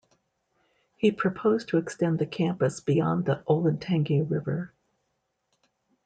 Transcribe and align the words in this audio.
He 0.97 1.11
proposed 1.11 1.67
to 1.67 1.77
extend 1.77 2.17
the 2.17 2.25
campus 2.25 2.79
beyond 2.79 3.25
the 3.25 3.43
Olentangy 3.47 4.23
River. 4.27 4.73